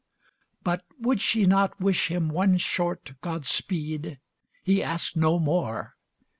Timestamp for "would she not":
0.97-1.79